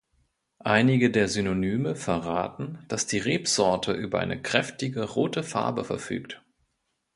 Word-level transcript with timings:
Einige 0.65 1.11
der 1.11 1.27
Synonyme 1.27 1.95
verraten, 1.95 2.83
dass 2.87 3.05
die 3.05 3.19
Rebsorte 3.19 3.91
über 3.93 4.19
eine 4.19 4.41
kräftige 4.41 5.03
rote 5.03 5.43
Farbe 5.43 5.83
verfügt. 5.83 6.41